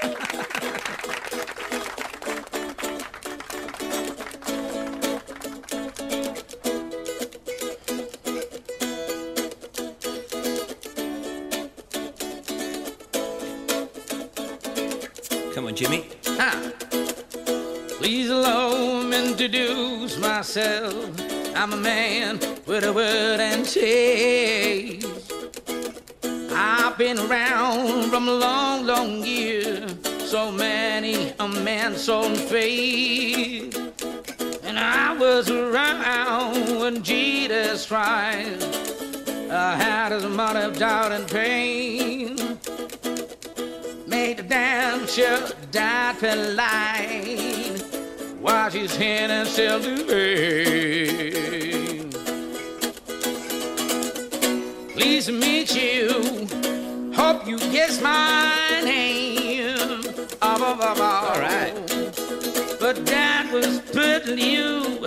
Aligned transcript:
Come 0.00 0.12
on, 15.66 15.74
Jimmy. 15.74 16.06
Ah. 16.38 16.72
Please 17.98 18.30
allow 18.30 19.02
me 19.02 19.10
to 19.10 19.28
introduce 19.28 20.16
myself. 20.18 20.94
I'm 21.54 21.74
a 21.74 21.76
man 21.76 22.38
with 22.64 22.84
a 22.84 22.92
word 22.94 23.40
and 23.40 23.66
taste. 23.66 25.19
I've 26.62 26.98
been 26.98 27.18
around 27.18 28.10
from 28.10 28.28
a 28.28 28.32
long, 28.32 28.84
long 28.84 29.24
year. 29.24 29.88
So 30.18 30.52
many 30.52 31.32
a 31.40 31.48
man 31.48 31.96
so 31.96 32.34
faith. 32.34 33.74
And 34.64 34.78
I 34.78 35.16
was 35.16 35.48
around 35.50 36.78
when 36.78 37.02
Jesus 37.02 37.86
tried. 37.86 38.62
I 39.50 39.74
had 39.74 40.12
his 40.12 40.24
amount 40.24 40.58
of 40.58 40.78
doubt 40.78 41.12
and 41.12 41.26
pain. 41.26 42.36
Made 44.06 44.36
the 44.36 44.42
damn 44.42 45.06
sure 45.06 45.48
died 45.72 46.16
for 46.16 46.36
life. 46.36 47.82
Wash 48.38 48.74
his 48.74 48.94
hand 48.94 49.32
and 49.32 49.48
vein. 50.06 51.00
Pleased 54.92 55.28
to 55.28 55.32
meet 55.32 55.74
you. 55.74 56.59
Hope 57.30 57.46
you 57.46 57.58
guess 57.70 58.02
my 58.02 58.80
name. 58.82 60.02
All 60.42 60.58
right. 60.58 61.72
But 62.80 63.06
that 63.06 63.48
was 63.52 63.78
putting 63.92 64.36
you. 64.36 64.98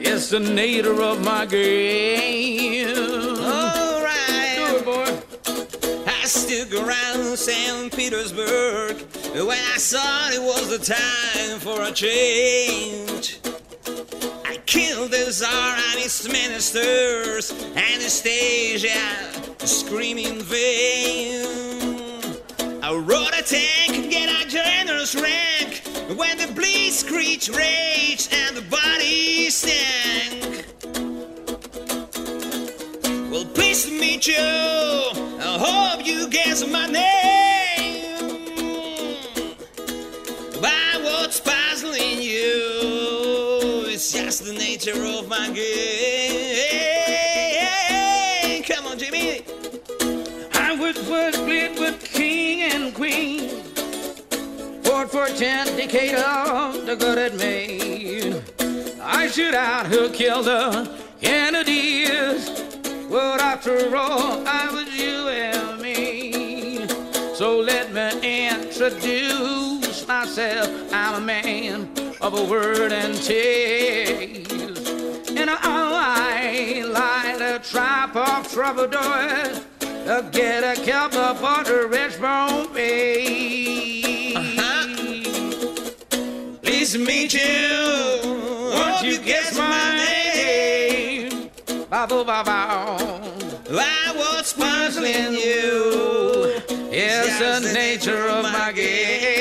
It's 0.00 0.30
the 0.30 0.40
nature 0.40 1.02
of 1.02 1.22
my 1.22 1.44
game. 1.44 2.86
All 2.96 4.02
right. 4.02 4.54
Do 4.56 4.76
it, 4.76 4.84
boy. 4.86 6.02
I 6.06 6.24
stuck 6.24 6.72
around 6.82 7.36
St. 7.36 7.94
Petersburg 7.94 8.96
when 9.34 9.50
I 9.50 9.76
thought 9.76 10.32
it 10.32 10.40
was 10.40 10.70
the 10.70 10.82
time 10.82 11.60
for 11.60 11.82
a 11.82 11.92
change. 11.92 13.39
The 14.80 15.26
Tsar 15.30 15.76
and 15.76 16.00
his 16.00 16.26
ministers, 16.26 17.52
Anastasia, 17.76 18.88
screaming 19.58 20.40
vain. 20.40 21.44
I 22.82 22.94
rode 22.94 23.34
a 23.38 23.42
tank, 23.42 24.10
get 24.10 24.28
a 24.28 24.48
generous 24.48 25.14
rank 25.14 25.82
when 26.16 26.38
the 26.38 26.50
screech 26.90 27.48
raged 27.50 28.32
and 28.32 28.56
the 28.56 28.62
bodies 28.62 29.54
stank. 29.54 30.64
Well, 33.30 33.44
pleased 33.44 33.86
to 33.86 33.92
meet 34.00 34.26
you. 34.26 34.34
I 34.36 35.58
hope 35.58 36.06
you 36.06 36.28
guess 36.28 36.66
my 36.66 36.86
name. 36.86 37.39
Nature 44.80 45.04
of 45.04 45.28
my 45.28 45.50
game. 45.50 46.72
Come 48.64 48.86
on, 48.86 48.98
Jimmy. 48.98 49.42
I 50.54 50.74
was 50.78 50.96
was 51.06 51.34
split 51.34 51.78
with 51.78 52.02
king 52.02 52.62
and 52.62 52.94
queen. 52.94 53.50
Fought 54.82 55.10
for 55.10 55.26
ten 55.28 55.66
decade 55.76 56.14
of 56.14 56.86
the 56.86 56.96
good 56.96 57.18
it 57.18 57.34
made. 57.36 58.42
I 59.02 59.28
shoot 59.28 59.52
out 59.54 59.86
who 59.86 60.08
killed 60.10 60.46
the 60.46 60.90
Kennedys. 61.20 62.48
But 63.10 63.42
after 63.42 63.94
all, 63.94 64.46
I 64.46 64.70
was 64.72 64.88
you 64.98 65.28
and 65.28 65.82
me. 65.82 66.86
So 67.34 67.60
let 67.60 67.92
me 67.92 68.48
introduce 68.48 70.06
myself. 70.08 70.70
I'm 70.92 71.22
a 71.22 71.26
man 71.26 71.90
of 72.20 72.34
a 72.38 72.44
word 72.44 72.92
and 72.92 73.14
in 75.40 75.48
an 75.48 75.56
eye 75.62 76.82
light 76.84 77.40
a 77.40 77.58
trap 77.60 78.14
of 78.14 78.52
troubadours 78.52 79.58
uh-huh. 79.80 80.20
to 80.22 80.30
get 80.30 80.62
a 80.62 80.74
cup 80.84 81.14
of 81.14 81.40
butter 81.40 81.86
rich 81.86 82.20
bone 82.20 82.68
pay. 82.74 84.34
Please 86.62 86.98
meet 86.98 87.32
you. 87.32 88.20
Won't 88.74 89.02
you 89.02 89.18
guess 89.18 89.56
my 89.56 89.96
name? 90.04 91.50
Bow, 91.88 92.06
bow, 92.06 92.24
bow, 92.24 92.44
bow. 92.44 92.96
I 93.70 94.12
was 94.16 94.52
puzzling 94.52 95.32
you. 95.32 96.60
Yes, 96.90 97.38
the 97.38 97.72
nature 97.72 98.28
of 98.28 98.42
my 98.44 98.72
game. 98.72 99.39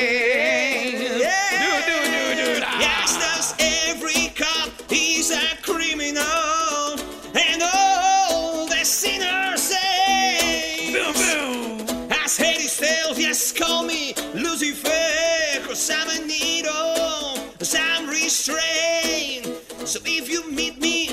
Meet 20.59 20.78
me, 20.81 21.08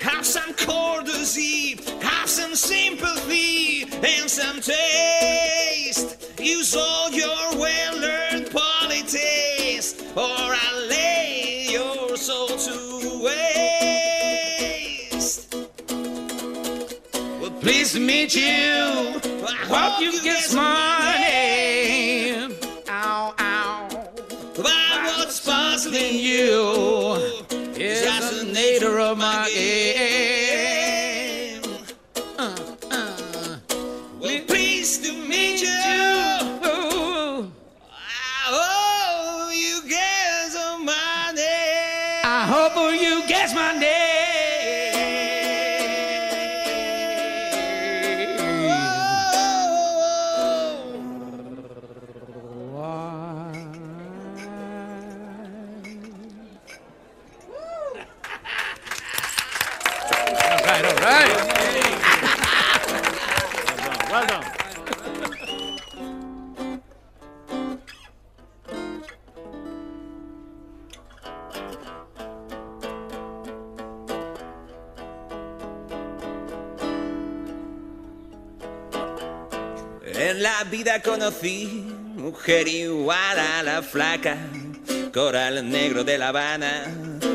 have 0.00 0.26
some 0.26 0.52
courtesy, 0.52 1.80
have 2.02 2.28
some 2.28 2.54
sympathy, 2.54 3.84
and 4.12 4.28
some 4.28 4.60
taste. 4.60 6.38
Use 6.38 6.76
all 6.76 7.10
your 7.10 7.56
well 7.62 7.94
learned 8.06 8.50
politics, 8.50 9.86
or 10.14 10.46
I'll 10.64 10.88
lay 10.88 11.68
your 11.70 12.18
soul 12.18 12.48
to 12.48 12.76
waste. 13.24 13.40
Well, 17.40 17.52
Pleased 17.62 17.94
to 17.94 18.00
meet 18.00 18.34
you. 18.34 19.20
I 19.52 19.56
Hope 19.72 20.02
you 20.02 20.12
guess 20.22 20.52
my 20.54 21.16
name. 21.28 22.52
Ow 22.88 23.34
ow. 23.38 23.88
By 24.62 25.14
what's 25.16 25.40
puzzling 25.46 26.16
you. 26.16 26.89
It's 28.62 28.68
It's 28.68 28.80
just 28.80 28.80
the 28.80 28.86
the 28.86 28.92
nature 28.92 29.00
of 29.00 29.18
my 29.18 29.50
game. 29.54 31.62
game. 31.62 31.72
Uh, 32.38 32.56
uh. 32.90 33.56
Well, 34.20 34.40
pleased 34.46 35.04
to 35.06 35.12
meet 35.12 35.60
you. 35.62 35.68
Ooh. 35.68 37.50
I 37.90 38.52
hope 38.52 39.54
you 39.54 39.88
guess 39.88 40.54
my 40.84 41.32
name. 41.34 42.24
I 42.24 42.46
hope 42.46 42.76
you 43.00 43.22
guess 43.28 43.54
my 43.54 43.72
name. 43.78 43.99
En 80.30 80.42
la 80.42 80.64
vida 80.64 81.02
conocí 81.02 81.92
mujer 82.14 82.68
igual 82.68 83.38
a 83.38 83.62
la 83.62 83.82
flaca, 83.82 84.36
coral 85.12 85.68
negro 85.68 86.04
de 86.04 86.18
La 86.18 86.28
Habana, 86.28 86.84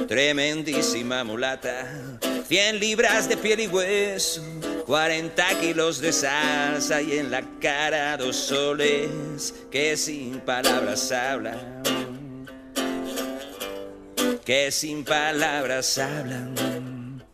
tremendísima 0.08 1.24
mulata, 1.24 2.20
100 2.48 2.80
libras 2.80 3.28
de 3.28 3.38
piel 3.38 3.60
y 3.62 3.68
hueso, 3.68 4.44
40 4.86 5.60
kilos 5.60 6.00
de 6.00 6.14
salsa 6.14 7.02
y 7.02 7.18
en 7.18 7.32
la 7.32 7.42
cara 7.60 8.16
dos 8.18 8.36
soles 8.36 9.54
que 9.72 9.98
sin 9.98 10.40
palabras 10.42 11.12
hablan, 11.12 12.46
que 14.46 14.72
sin 14.72 15.04
palabras 15.04 15.98
hablan. 15.98 17.26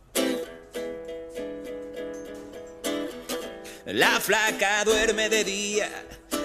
La 3.84 4.18
flaca 4.20 4.82
duerme 4.84 5.28
de 5.28 5.44
día, 5.44 5.90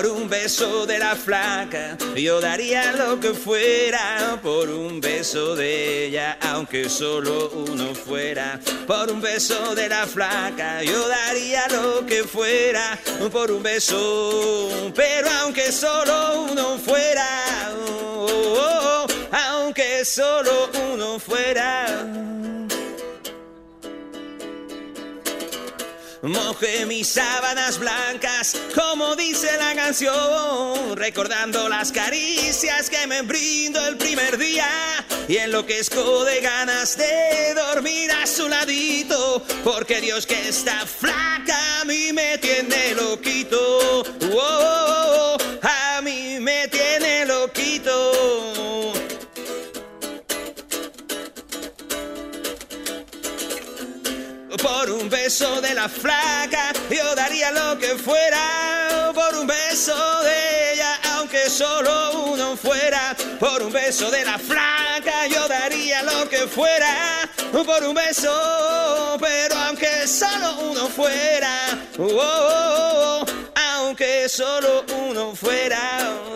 Por 0.00 0.12
un 0.12 0.30
beso 0.30 0.86
de 0.86 0.98
la 0.98 1.14
flaca, 1.14 1.98
yo 2.16 2.40
daría 2.40 2.92
lo 2.92 3.20
que 3.20 3.34
fuera. 3.34 4.40
Por 4.42 4.70
un 4.70 4.98
beso 4.98 5.54
de 5.54 6.06
ella, 6.06 6.38
aunque 6.40 6.88
solo 6.88 7.50
uno 7.50 7.94
fuera. 7.94 8.58
Por 8.86 9.10
un 9.10 9.20
beso 9.20 9.74
de 9.74 9.90
la 9.90 10.06
flaca, 10.06 10.82
yo 10.82 11.06
daría 11.06 11.68
lo 11.68 12.06
que 12.06 12.24
fuera. 12.24 12.98
Por 13.30 13.50
un 13.50 13.62
beso, 13.62 14.90
pero 14.96 15.28
aunque 15.42 15.70
solo 15.70 16.44
uno 16.50 16.78
fuera. 16.78 17.28
Oh, 17.84 18.26
oh, 18.26 19.06
oh, 19.06 19.36
aunque 19.50 20.06
solo 20.06 20.70
uno 20.94 21.18
fuera. 21.18 22.06
Mojé 26.22 26.84
mis 26.84 27.08
sábanas 27.08 27.78
blancas, 27.78 28.54
como 28.74 29.16
dice 29.16 29.48
la 29.56 29.74
canción, 29.74 30.94
recordando 30.94 31.66
las 31.70 31.90
caricias 31.92 32.90
que 32.90 33.06
me 33.06 33.22
brindo 33.22 33.84
el 33.86 33.96
primer 33.96 34.36
día. 34.36 34.68
Y 35.28 35.38
enloquezco 35.38 36.24
de 36.24 36.40
ganas 36.42 36.98
de 36.98 37.54
dormir 37.54 38.10
a 38.12 38.26
su 38.26 38.48
ladito, 38.48 39.42
porque 39.64 40.02
Dios 40.02 40.26
que 40.26 40.48
está 40.48 40.84
flaca 40.84 41.80
a 41.80 41.84
mí 41.86 42.12
me 42.12 42.36
tiene 42.36 42.94
loquito, 42.94 44.04
Por 54.62 54.90
un 54.90 55.08
beso 55.08 55.60
de 55.60 55.74
la 55.74 55.88
flaca, 55.88 56.72
yo 56.90 57.14
daría 57.14 57.50
lo 57.50 57.78
que 57.78 57.96
fuera. 57.96 59.10
Por 59.14 59.34
un 59.36 59.46
beso 59.46 59.94
de 60.22 60.74
ella, 60.74 60.98
aunque 61.14 61.48
solo 61.48 62.24
uno 62.24 62.56
fuera. 62.56 63.16
Por 63.38 63.62
un 63.62 63.72
beso 63.72 64.10
de 64.10 64.24
la 64.24 64.38
flaca, 64.38 65.26
yo 65.28 65.48
daría 65.48 66.02
lo 66.02 66.28
que 66.28 66.46
fuera. 66.46 67.28
Por 67.52 67.84
un 67.84 67.94
beso, 67.94 69.16
pero 69.20 69.56
aunque 69.56 70.06
solo 70.06 70.58
uno 70.70 70.88
fuera. 70.88 71.78
Oh, 71.98 72.04
oh, 72.04 73.22
oh, 73.22 73.26
aunque 73.76 74.28
solo 74.28 74.84
uno 74.94 75.34
fuera. 75.34 76.29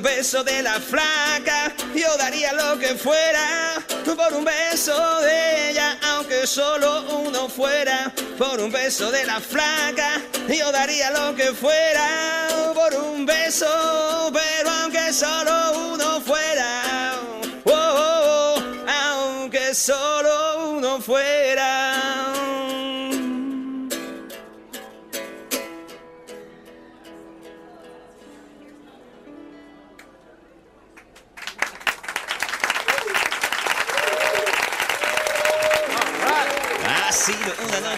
Un 0.00 0.04
beso 0.04 0.42
de 0.42 0.62
la 0.62 0.80
flaca, 0.80 1.74
yo 1.94 2.16
daría 2.16 2.54
lo 2.54 2.78
que 2.78 2.94
fuera. 2.94 3.84
Por 4.16 4.32
un 4.32 4.46
beso 4.46 5.20
de 5.20 5.70
ella, 5.70 5.98
aunque 6.02 6.46
solo 6.46 7.02
uno 7.18 7.50
fuera. 7.50 8.10
Por 8.38 8.60
un 8.60 8.72
beso 8.72 9.10
de 9.10 9.26
la 9.26 9.40
flaca, 9.40 10.22
yo 10.48 10.72
daría 10.72 11.10
lo 11.10 11.36
que 11.36 11.52
fuera. 11.52 12.48
Por 12.72 12.94
un 12.94 13.26
beso, 13.26 14.30
pero 14.32 14.70
aunque 14.70 15.12
solo 15.12 15.92
uno 15.92 16.20
fuera. 16.22 17.20
Oh, 17.64 17.70
oh, 17.72 18.54
oh, 18.56 18.62
aunque 18.88 19.74
solo 19.74 20.70
uno 20.76 20.98
fuera. 21.02 22.39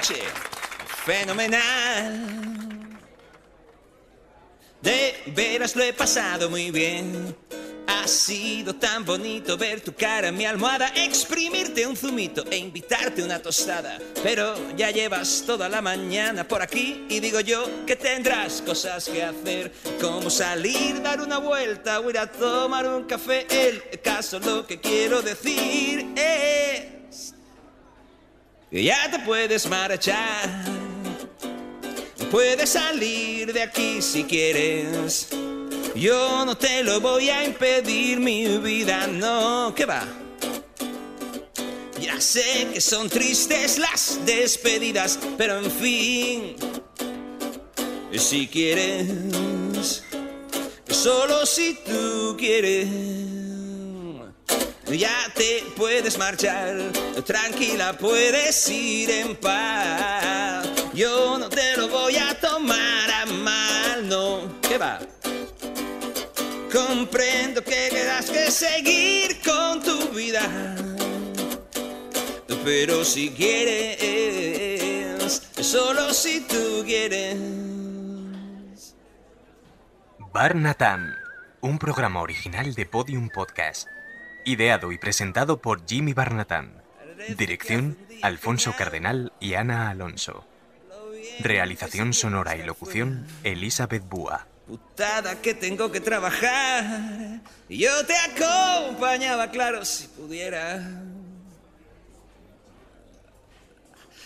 Noche 0.02 0.22
fenomenal. 1.04 1.60
De 4.80 5.22
veras 5.26 5.76
lo 5.76 5.84
he 5.84 5.92
pasado 5.92 6.50
muy 6.50 6.72
bien. 6.72 7.36
Ha 7.86 8.08
sido 8.08 8.74
tan 8.74 9.04
bonito 9.04 9.56
ver 9.56 9.80
tu 9.80 9.92
cara 9.94 10.28
en 10.28 10.36
mi 10.36 10.44
almohada, 10.44 10.88
exprimirte 10.96 11.86
un 11.86 11.96
zumito 11.96 12.44
e 12.50 12.56
invitarte 12.56 13.22
una 13.22 13.40
tostada. 13.40 13.98
Pero 14.24 14.54
ya 14.76 14.90
llevas 14.90 15.44
toda 15.46 15.68
la 15.68 15.80
mañana 15.80 16.48
por 16.48 16.62
aquí 16.62 17.06
y 17.08 17.20
digo 17.20 17.38
yo 17.38 17.64
que 17.86 17.94
tendrás 17.94 18.60
cosas 18.62 19.08
que 19.08 19.22
hacer, 19.22 19.72
como 20.00 20.30
salir, 20.30 21.00
dar 21.00 21.20
una 21.20 21.38
vuelta 21.38 22.00
o 22.00 22.10
ir 22.10 22.18
a 22.18 22.26
tomar 22.26 22.88
un 22.88 23.04
café. 23.04 23.46
El 23.48 24.00
caso, 24.00 24.40
lo 24.40 24.66
que 24.66 24.80
quiero 24.80 25.22
decir 25.22 26.06
es 26.16 26.41
ya 28.80 29.10
te 29.10 29.18
puedes 29.18 29.68
marchar. 29.68 30.48
Puedes 32.30 32.70
salir 32.70 33.52
de 33.52 33.62
aquí 33.62 34.00
si 34.00 34.24
quieres. 34.24 35.28
Yo 35.94 36.46
no 36.46 36.56
te 36.56 36.82
lo 36.82 37.00
voy 37.00 37.28
a 37.28 37.44
impedir, 37.44 38.18
mi 38.18 38.46
vida, 38.58 39.06
no, 39.06 39.74
que 39.74 39.84
va. 39.84 40.06
Ya 42.00 42.18
sé 42.20 42.68
que 42.72 42.80
son 42.80 43.10
tristes 43.10 43.78
las 43.78 44.18
despedidas, 44.24 45.18
pero 45.36 45.58
en 45.58 45.70
fin, 45.70 46.56
si 48.16 48.48
quieres, 48.48 50.02
solo 50.88 51.44
si 51.44 51.74
tú 51.84 52.34
quieres. 52.38 53.31
Ya 54.92 55.32
te 55.34 55.64
puedes 55.74 56.18
marchar, 56.18 56.76
tranquila 57.24 57.94
puedes 57.94 58.68
ir 58.68 59.10
en 59.10 59.34
paz. 59.36 60.68
Yo 60.92 61.38
no 61.38 61.48
te 61.48 61.78
lo 61.78 61.88
voy 61.88 62.16
a 62.16 62.38
tomar 62.38 63.10
a 63.10 63.24
mal, 63.24 64.06
no. 64.06 64.60
¿Qué 64.60 64.76
va? 64.76 64.98
Comprendo 66.70 67.64
que 67.64 67.88
quieras 67.88 68.30
que 68.30 68.50
seguir 68.50 69.40
con 69.40 69.82
tu 69.82 70.10
vida. 70.10 70.42
Pero 72.62 73.02
si 73.02 73.30
quieres, 73.30 73.98
solo 75.62 76.12
si 76.12 76.42
tú 76.42 76.82
quieres. 76.84 77.38
Barnatan, 80.34 81.16
un 81.62 81.78
programa 81.78 82.20
original 82.20 82.74
de 82.74 82.84
Podium 82.84 83.30
Podcast. 83.30 83.88
Ideado 84.44 84.90
y 84.92 84.98
presentado 84.98 85.60
por 85.60 85.86
Jimmy 85.86 86.14
Barnatan. 86.14 86.82
Dirección, 87.36 87.96
Alfonso 88.22 88.74
Cardenal 88.76 89.32
y 89.38 89.54
Ana 89.54 89.90
Alonso. 89.90 90.44
Realización 91.40 92.12
sonora 92.12 92.56
y 92.56 92.64
locución, 92.64 93.26
Elizabeth 93.44 94.02
Búa. 94.08 94.46
Putada 94.66 95.40
que 95.40 95.54
tengo 95.54 95.92
que 95.92 96.00
trabajar. 96.00 97.40
Yo 97.68 98.04
te 98.06 98.14
acompañaba, 98.16 99.50
claro, 99.50 99.84
si 99.84 100.08
pudiera. 100.08 100.82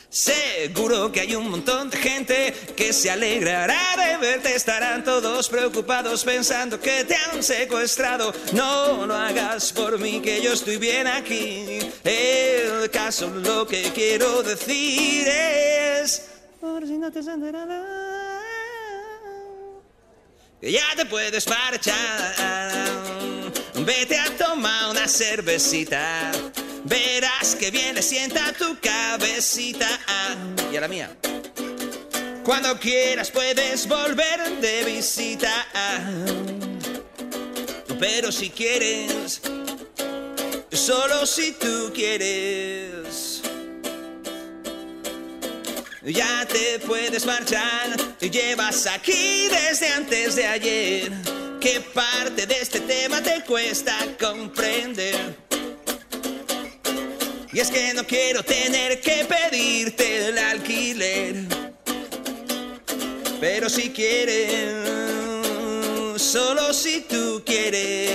Seguro 0.08 1.10
que 1.10 1.20
hay 1.20 1.34
un 1.34 1.50
montón 1.50 1.90
de 1.90 1.98
gente 1.98 2.54
que 2.76 2.92
se 2.92 3.10
alegrará 3.10 3.96
de 3.96 4.16
verte. 4.18 4.54
Estarán 4.54 5.04
todos 5.04 5.48
preocupados 5.48 6.24
pensando 6.24 6.80
que 6.80 7.04
te 7.04 7.14
han 7.16 7.42
secuestrado. 7.42 8.32
No 8.52 9.06
lo 9.06 9.14
hagas 9.14 9.72
por 9.72 9.98
mí, 9.98 10.20
que 10.20 10.40
yo 10.42 10.52
estoy 10.52 10.76
bien 10.76 11.06
aquí. 11.06 11.78
El 12.04 12.90
caso, 12.90 13.28
lo 13.28 13.66
que 13.66 13.82
quiero 13.94 14.42
decir 14.42 15.26
es. 15.28 16.28
Por 16.60 16.86
si 16.86 16.96
no 16.98 17.10
te 17.12 17.18
enterado, 17.18 17.84
que 20.60 20.72
ya 20.72 20.94
te 20.96 21.04
puedes 21.04 21.46
marchar. 21.48 22.86
Vete 23.74 24.18
a 24.18 24.30
tomar 24.36 24.85
cervecita. 25.08 26.30
Verás 26.84 27.54
que 27.56 27.70
bien 27.70 27.94
le 27.94 28.02
sienta 28.02 28.52
tu 28.52 28.78
cabecita. 28.80 29.88
Ah, 30.06 30.34
y 30.72 30.76
a 30.76 30.80
la 30.80 30.88
mía. 30.88 31.10
Cuando 32.44 32.78
quieras 32.78 33.30
puedes 33.30 33.88
volver 33.88 34.60
de 34.60 34.84
visita. 34.84 35.66
Ah, 35.74 35.98
pero 37.98 38.30
si 38.30 38.50
quieres, 38.50 39.40
solo 40.72 41.26
si 41.26 41.52
tú 41.52 41.92
quieres. 41.94 43.42
ya 46.02 46.46
te 46.46 46.78
puedes 46.86 47.26
marchar. 47.26 47.96
Llevas 48.20 48.86
aquí 48.86 49.48
desde 49.48 49.88
antes 49.88 50.36
de 50.36 50.46
ayer. 50.46 51.45
¿Qué 51.66 51.80
parte 51.80 52.46
de 52.46 52.60
este 52.60 52.78
tema 52.78 53.20
te 53.20 53.42
cuesta 53.42 53.98
comprender? 54.20 55.36
Y 57.52 57.58
es 57.58 57.70
que 57.72 57.92
no 57.92 58.06
quiero 58.06 58.44
tener 58.44 59.00
que 59.00 59.24
pedirte 59.24 60.28
el 60.28 60.38
alquiler. 60.38 61.34
Pero 63.40 63.68
si 63.68 63.90
quieres, 63.90 64.74
solo 66.22 66.72
si 66.72 67.00
tú 67.00 67.42
quieres. 67.44 68.05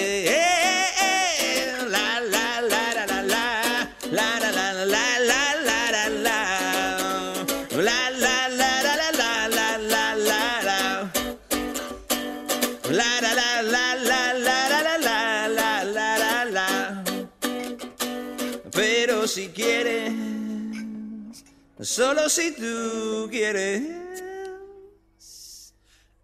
Solo 21.79 22.29
si 22.29 22.51
tú 22.53 23.27
quieres 23.31 23.81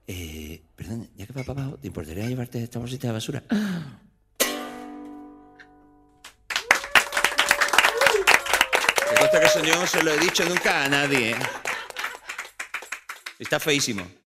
eh, 0.08 0.62
perdón, 0.76 1.10
ya 1.18 1.26
que 1.28 1.34
va 1.34 1.44
para 1.44 1.64
abajo, 1.64 1.78
¿te 1.80 1.88
importaría 1.88 2.28
llevarte 2.28 2.64
esta 2.64 2.80
bolsita 2.80 3.08
de 3.08 3.14
basura? 3.14 3.44
Me 9.12 9.18
consta 9.20 9.40
que 9.40 9.46
eso 9.46 9.62
no 9.64 9.86
se 9.86 10.04
lo 10.04 10.12
he 10.12 10.20
dicho 10.20 10.46
nunca 10.46 10.86
a 10.86 10.88
nadie. 10.88 11.32
¿eh? 11.32 11.36
Está 13.40 13.60
feísimo. 13.60 14.08